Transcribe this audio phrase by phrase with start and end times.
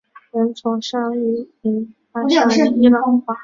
[0.31, 3.37] 人种上与文化上已伊朗化。